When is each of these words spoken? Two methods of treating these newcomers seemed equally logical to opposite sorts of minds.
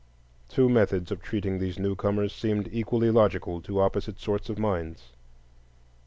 Two 0.49 0.67
methods 0.67 1.11
of 1.11 1.21
treating 1.21 1.59
these 1.59 1.77
newcomers 1.77 2.33
seemed 2.33 2.67
equally 2.71 3.11
logical 3.11 3.61
to 3.61 3.79
opposite 3.81 4.19
sorts 4.19 4.49
of 4.49 4.57
minds. 4.57 5.11